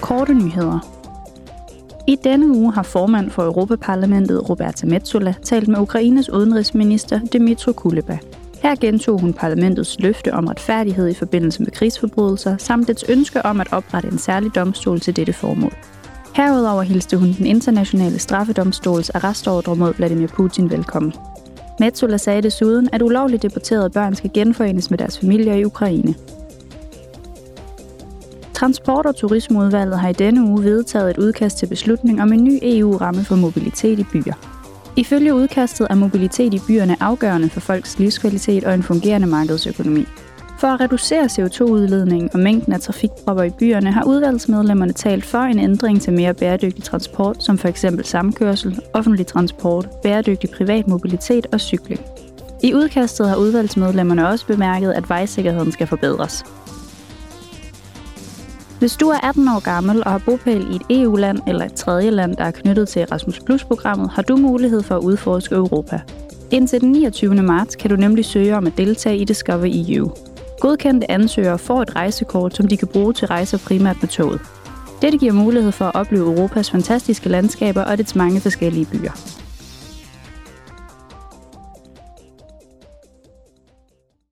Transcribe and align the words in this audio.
Korte 0.00 0.34
nyheder. 0.34 0.78
I 2.06 2.16
denne 2.24 2.48
uge 2.48 2.72
har 2.72 2.82
formand 2.82 3.30
for 3.30 3.42
Europaparlamentet 3.42 4.48
Roberta 4.48 4.86
Metsola 4.86 5.34
talt 5.42 5.68
med 5.68 5.78
Ukraines 5.78 6.30
udenrigsminister 6.30 7.20
Dmytro 7.32 7.72
Kuleba. 7.72 8.18
Her 8.62 8.74
gentog 8.74 9.20
hun 9.20 9.32
parlamentets 9.32 10.00
løfte 10.00 10.34
om 10.34 10.46
retfærdighed 10.46 11.08
i 11.08 11.14
forbindelse 11.14 11.62
med 11.62 11.70
krigsforbrydelser, 11.70 12.56
samt 12.56 12.88
dets 12.88 13.04
ønske 13.08 13.46
om 13.46 13.60
at 13.60 13.72
oprette 13.72 14.08
en 14.08 14.18
særlig 14.18 14.54
domstol 14.54 15.00
til 15.00 15.16
dette 15.16 15.32
formål. 15.32 15.72
Herudover 16.34 16.82
hilste 16.82 17.16
hun 17.16 17.32
den 17.32 17.46
internationale 17.46 18.18
straffedomstols 18.18 19.10
arrestordre 19.10 19.76
mod 19.76 19.94
Vladimir 19.94 20.26
Putin 20.26 20.70
velkommen. 20.70 21.12
Metsola 21.80 22.16
sagde 22.16 22.42
desuden, 22.42 22.88
at 22.92 23.02
ulovligt 23.02 23.42
deporterede 23.42 23.90
børn 23.90 24.14
skal 24.14 24.30
genforenes 24.34 24.90
med 24.90 24.98
deres 24.98 25.18
familier 25.18 25.54
i 25.54 25.64
Ukraine. 25.64 26.14
Transport- 28.58 29.06
og 29.06 29.16
Turismeudvalget 29.16 29.98
har 29.98 30.08
i 30.08 30.12
denne 30.12 30.42
uge 30.42 30.64
vedtaget 30.64 31.10
et 31.10 31.18
udkast 31.18 31.58
til 31.58 31.66
beslutning 31.66 32.22
om 32.22 32.32
en 32.32 32.44
ny 32.44 32.58
EU-ramme 32.62 33.24
for 33.24 33.36
mobilitet 33.36 33.98
i 33.98 34.04
byer. 34.12 34.34
Ifølge 34.96 35.34
udkastet 35.34 35.86
er 35.90 35.94
mobilitet 35.94 36.54
i 36.54 36.60
byerne 36.66 36.96
afgørende 37.00 37.48
for 37.50 37.60
folks 37.60 37.98
livskvalitet 37.98 38.64
og 38.64 38.74
en 38.74 38.82
fungerende 38.82 39.26
markedsøkonomi. 39.26 40.04
For 40.60 40.68
at 40.68 40.80
reducere 40.80 41.24
CO2-udledningen 41.24 42.30
og 42.32 42.38
mængden 42.38 42.72
af 42.72 42.80
trafikpropper 42.80 43.42
i 43.42 43.50
byerne 43.50 43.92
har 43.92 44.04
udvalgsmedlemmerne 44.04 44.92
talt 44.92 45.24
for 45.24 45.38
en 45.38 45.58
ændring 45.58 46.02
til 46.02 46.12
mere 46.12 46.34
bæredygtig 46.34 46.84
transport, 46.84 47.44
som 47.44 47.58
f.eks. 47.58 47.84
samkørsel, 48.02 48.80
offentlig 48.92 49.26
transport, 49.26 49.88
bæredygtig 50.02 50.50
privat 50.50 50.88
mobilitet 50.88 51.46
og 51.52 51.60
cykling. 51.60 52.00
I 52.62 52.74
udkastet 52.74 53.28
har 53.28 53.36
udvalgsmedlemmerne 53.36 54.28
også 54.28 54.46
bemærket, 54.46 54.92
at 54.92 55.08
vejsikkerheden 55.08 55.72
skal 55.72 55.86
forbedres. 55.86 56.44
Hvis 58.78 58.96
du 58.96 59.08
er 59.08 59.18
18 59.28 59.48
år 59.48 59.60
gammel 59.60 60.04
og 60.04 60.10
har 60.10 60.18
bopæl 60.18 60.66
i 60.72 60.76
et 60.76 61.02
EU-land 61.02 61.38
eller 61.46 61.64
et 61.64 61.74
tredje 61.74 62.10
land, 62.10 62.36
der 62.36 62.44
er 62.44 62.50
knyttet 62.50 62.88
til 62.88 63.02
Erasmus 63.02 63.40
Plus-programmet, 63.40 64.10
har 64.10 64.22
du 64.22 64.36
mulighed 64.36 64.82
for 64.82 64.94
at 64.94 65.02
udforske 65.02 65.54
Europa. 65.54 66.00
Indtil 66.50 66.80
den 66.80 66.92
29. 66.92 67.34
marts 67.34 67.76
kan 67.76 67.90
du 67.90 67.96
nemlig 67.96 68.24
søge 68.24 68.56
om 68.56 68.66
at 68.66 68.72
deltage 68.76 69.18
i 69.18 69.24
Discover 69.24 69.68
EU. 69.88 70.10
Godkendte 70.60 71.10
ansøgere 71.10 71.58
får 71.58 71.82
et 71.82 71.96
rejsekort, 71.96 72.56
som 72.56 72.68
de 72.68 72.76
kan 72.76 72.88
bruge 72.88 73.12
til 73.12 73.26
rejser 73.26 73.58
primært 73.58 73.96
med 74.00 74.08
toget. 74.08 74.40
Dette 75.02 75.18
giver 75.18 75.32
mulighed 75.32 75.72
for 75.72 75.84
at 75.84 75.94
opleve 75.94 76.26
Europas 76.26 76.70
fantastiske 76.70 77.28
landskaber 77.28 77.82
og 77.82 77.98
dets 77.98 78.14
mange 78.14 78.40
forskellige 78.40 78.86
byer. 78.92 79.37